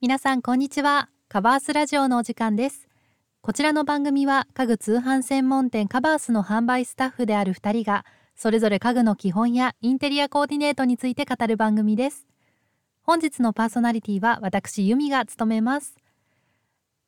[0.00, 1.08] 皆さんこんにちは。
[1.28, 2.86] カバースラジオのお時間です。
[3.40, 8.04] こちらの番組は家具通販専門店カバースの販売スタッフである2人が
[8.36, 12.28] それぞれ家具の基本やインテリアコーディネートについて語る番組です。
[13.02, 15.96] 本日のパーソナリティは私由美が務めます。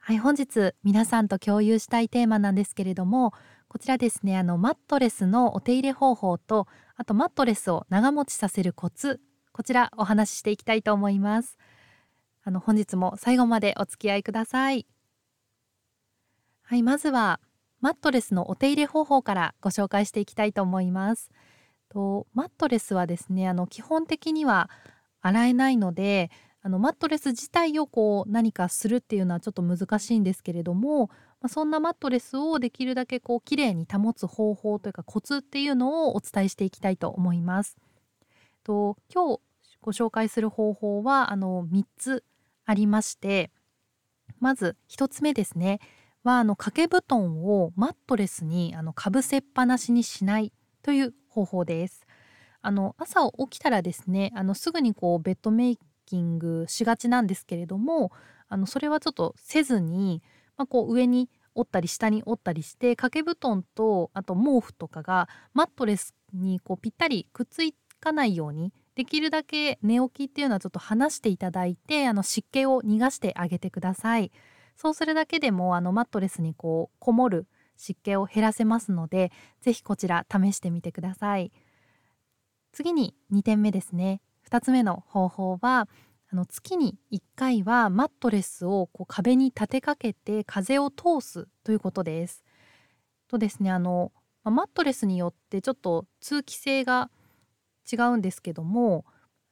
[0.00, 3.32] はい本日皆さんと共有したいテーマなんですけれども
[3.68, 9.20] こちらですねあのマットレスのお手入れ方法とあとマットレスを長持ちさせるコツ
[9.52, 11.58] こちらお話ししていきたいと思います。
[12.44, 14.86] あの本日も最後までお付き合いください。
[16.62, 17.40] はいまずは
[17.80, 21.30] マットレスのお手入れ方法からご紹介していきたいと思います。
[21.88, 24.70] とマットレスはですねあの基本的には
[25.20, 26.30] 洗えないので
[26.62, 31.08] あのマットレス自体をこう何かするっていうのはちょっと難しいんですけれども、
[31.40, 37.76] まあ、そんなマットレスをできるだけこう綺麗に保つ方法というかコツっていうのをお伝えしていきたいと思います。
[38.64, 39.40] と今日
[39.80, 42.24] ご紹介する方法はあの3つ。
[42.72, 43.50] ありまして
[44.40, 45.78] まず1つ目ですね
[46.24, 52.06] はあの掛け布団をマットレスにあのかぶせっぱなしにしないという方法です。
[52.60, 58.12] あの朝起きたらですねあのすぐにこうベッドメイキングしがちなんですけれども
[58.48, 60.22] あのそれはちょっとせずに、
[60.56, 67.62] まあ、こう上に折ったり下に折ったりして掛け布団とあと毛布とかがマットレスにこうぴったりくっつ
[67.98, 74.30] かないようにできるだけ寝起きっていうのはちょっと離していただいてあの湿気を逃がしてあげてください。
[74.76, 81.52] そうするだけでもあのマットレスにこうこもる湿気を減らせますので是非こちら試してみてください。
[82.72, 84.20] 次に2点目ですね。
[84.50, 85.88] 2つ目の方法は
[86.30, 92.44] あの月に1回はマットレスをこう壁に立てかけて風を通すということです。
[93.28, 94.12] とですねあの
[94.44, 97.10] マットレスによってちょっと通気性が
[97.90, 99.04] 違うんですけども、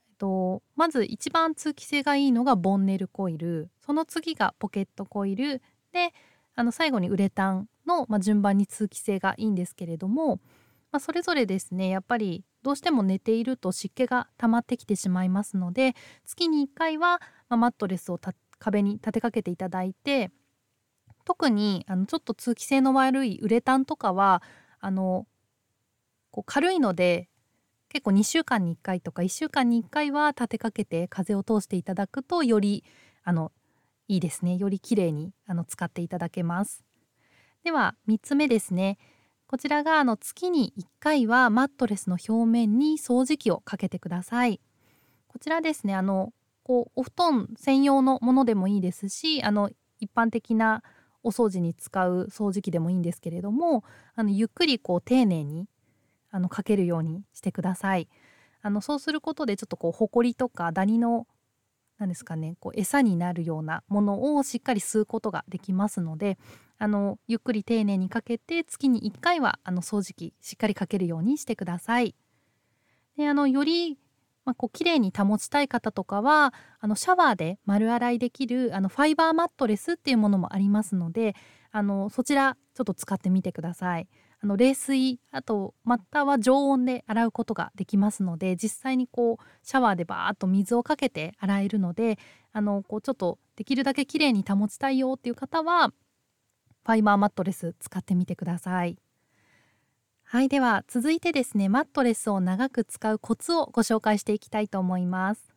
[0.08, 3.70] えっと、まず一番通気性がいいのがボンネルコイル。
[3.84, 5.62] その次がポケットコイル。
[5.92, 6.12] で
[6.54, 10.36] あの最後にウレタンの、まあ、順番に通気性がいいんですけれども、
[10.92, 15.94] まあ、それぞれですねやっぱりどうしても寝ていると湿気が溜まってきてしまいますので
[16.26, 18.20] 月に1回は、まあ、マットレスを
[18.58, 20.30] 壁に立てかけていただいて
[21.24, 24.42] 特にあのちょっと通気性の悪いウレタンとかは
[24.80, 25.26] あの
[26.30, 27.29] こう軽いので
[27.90, 32.84] 結構2週間に1回とか1週間に1回は立てかけて風を通していただくとより
[33.24, 33.52] あの
[34.08, 34.56] いいですね。
[34.56, 36.84] より綺麗にあに使っていただけます。
[37.64, 38.96] では3つ目ですね。
[39.46, 44.60] こちらがあの月に1回はマットレスの表面に掃除機をかけてください。
[45.26, 50.84] こちらですねあのこうお布団専用のものでもいいですしあの一般的な
[51.22, 53.84] お掃除に使う掃除機でもいいんですけれども
[54.14, 55.66] あのゆっくりこう丁寧に
[56.30, 58.08] あのかけるようにしてください。
[58.62, 61.26] あのそうすることでちょっとこうほこりとかダニの
[61.98, 66.38] 何ですかねこう餌になるようなものをしっかり吸うことができますので
[66.78, 72.14] あのゆっくり丁寧にかけて月に1回はあの掃除機しっかりかけるようにしてください。
[73.16, 73.98] であのより
[74.44, 81.36] まあ、こう綺麗に保ちたい方とかはあのシャワーで丸洗いできるあのファイバーマットレスっていうものもありますので
[81.70, 84.08] あのそちらちょっと使ってみてください。
[84.42, 92.18] あの冷水あとまたは常温で洗うことができますので実際にこうシャワーでバーッと水をかけて洗えるので
[92.52, 98.96] あのこうちょっとできるだけ綺麗に保ちたいよっていう方はファイバーマットレス使ってみてください。
[100.22, 105.52] はいでは続いてですねマットレスを長く使うコツをご紹介していきたいと思います。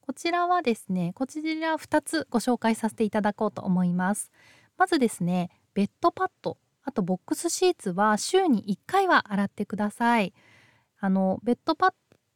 [0.00, 4.30] こちらはですねこちら2つご紹介させていただこうと思います。
[4.76, 10.32] まずですねベッドパッドあとボックスシーツは週に1回は洗ってください。
[11.00, 11.92] あのベッドパッ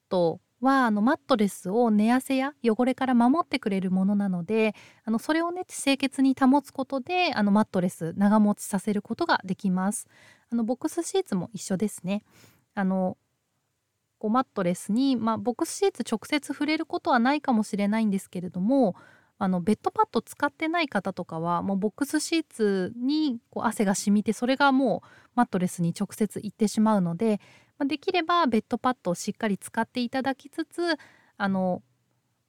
[0.08, 10.08] ドはあのマットレスを寝汗や汚れから守ってくれるものなのであのそれをね清潔に保つことであのマットレス長持ちさせることができます。
[10.50, 12.24] あのボックスシーツも一緒ですね。
[12.74, 13.16] あの
[14.18, 18.96] こうマットレスに、まあ、ボックスシーツ直接触れることはないかもしれないんですけれども
[19.40, 27.40] あのベッドパッド使ってない方とかはもうボックスシーツにこう汗が染みてそれがもうマットレスに直接いってしまうので、
[27.78, 30.80] まあ、できればベッドパッドをしっかり使っていただきつつ
[31.36, 31.82] あの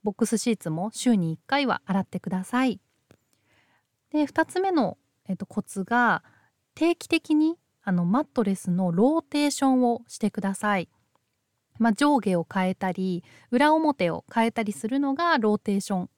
[0.04, 2.80] ボックスシーツも週に1回は洗ってください。
[4.12, 4.98] で2つ目の、
[5.28, 6.24] えっと、コツが
[6.74, 10.90] 定期的にあのマットレスのローテーションをしてください。
[11.78, 16.10] まあ、上下を変えたり裏表を変えたりするのがローテーション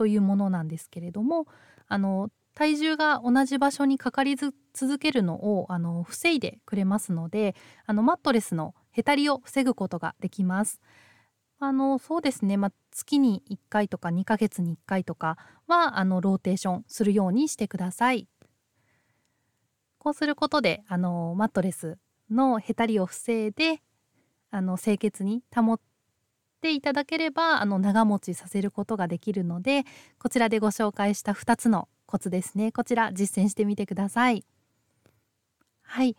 [0.00, 1.46] というものなんですけれども
[1.86, 7.54] あの体重が同じ場所にかかり続けるのをあの防いでくれますので
[7.84, 10.80] あのマットレスのへたりを防ぐことができます。
[11.58, 15.36] あのそうですね、まあ、月に1回とか2ヶ月に1回とか
[15.66, 18.26] はあのローテーションするようにしてください。
[19.98, 21.98] こうすることであのマットレス
[22.30, 23.82] のへたりを防いで
[24.50, 25.78] あの清潔に保
[26.60, 29.84] っていただければあの長持ちさせることができるので
[30.18, 34.44] こちらでご紹介した2つのコツですねこちら実践してみてください。
[35.82, 36.16] はい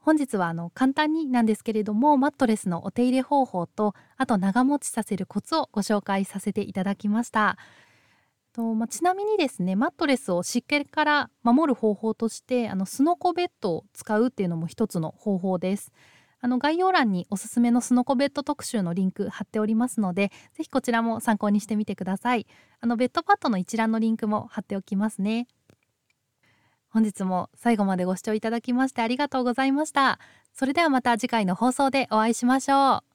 [0.00, 7.56] 本日はあの簡単になんですけれどもマットレスのお手入れ方法とあと長持ちさせるコツをご紹介させていただきました。
[8.54, 15.92] とまあ、ちなみにですねマットレスを湿気から守る方法としてあのスノコベッドを使うっていうのも一つの方法です。
[16.40, 22.46] あの概要欄におすすめのスノコベッド特集のリンク貼っておりますのでぜひこちらも参考にしてみてください。
[22.80, 25.48] あのベッドパッドの一覧のリンクも貼っておきますね。
[26.90, 30.18] 本日も最後までご視聴いただきましてありがとうございました。
[30.52, 33.07] それではまた次回の放送でお会いしましょう。